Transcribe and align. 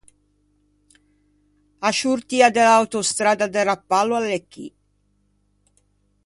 A 1.89 1.91
sciortia 1.97 2.49
de 2.55 2.65
l'autostradda 2.69 3.49
de 3.57 3.67
Rapallo 3.71 4.19
a 4.21 4.23
l'é 4.25 4.41
chì. 4.51 4.67